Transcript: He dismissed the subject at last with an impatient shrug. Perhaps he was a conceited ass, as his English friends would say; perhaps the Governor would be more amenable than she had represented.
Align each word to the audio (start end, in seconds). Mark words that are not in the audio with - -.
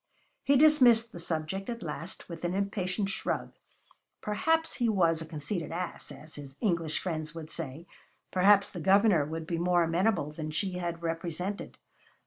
He 0.43 0.57
dismissed 0.57 1.11
the 1.11 1.19
subject 1.19 1.69
at 1.69 1.83
last 1.83 2.27
with 2.27 2.43
an 2.43 2.55
impatient 2.55 3.09
shrug. 3.09 3.51
Perhaps 4.19 4.77
he 4.77 4.89
was 4.89 5.21
a 5.21 5.27
conceited 5.27 5.71
ass, 5.71 6.11
as 6.11 6.33
his 6.33 6.57
English 6.59 6.99
friends 6.99 7.35
would 7.35 7.51
say; 7.51 7.85
perhaps 8.31 8.71
the 8.71 8.81
Governor 8.81 9.25
would 9.27 9.45
be 9.45 9.59
more 9.59 9.83
amenable 9.83 10.31
than 10.31 10.49
she 10.49 10.71
had 10.79 11.03
represented. 11.03 11.77